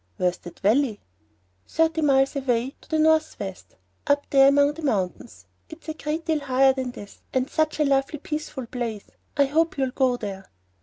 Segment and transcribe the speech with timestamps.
[0.17, 0.99] "Where is the valley?"
[1.67, 3.75] "Thirty miles away to the northwest,
[4.07, 5.45] up there among the mountains.
[5.69, 9.05] It is a great deal higher than this, and such a lovely peaceful place.
[9.37, 10.47] I hope you'll go there."